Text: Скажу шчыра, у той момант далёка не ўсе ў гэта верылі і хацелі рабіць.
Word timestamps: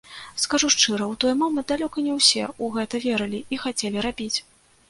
Скажу 0.43 0.69
шчыра, 0.75 1.05
у 1.13 1.17
той 1.25 1.33
момант 1.41 1.67
далёка 1.73 1.97
не 2.07 2.15
ўсе 2.17 2.41
ў 2.47 2.65
гэта 2.79 3.05
верылі 3.07 3.45
і 3.55 3.61
хацелі 3.67 4.07
рабіць. 4.09 4.35